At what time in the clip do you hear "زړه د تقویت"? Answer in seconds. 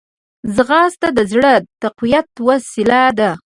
1.31-2.27